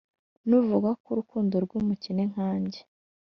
[0.47, 2.79] numvaga ko urukundo rw’umukene nkange